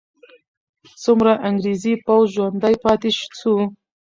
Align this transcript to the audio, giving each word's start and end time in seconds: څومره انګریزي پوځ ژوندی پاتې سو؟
څومره 1.03 1.31
انګریزي 1.47 1.93
پوځ 2.05 2.25
ژوندی 2.35 2.75
پاتې 2.83 3.09
سو؟ 3.39 3.55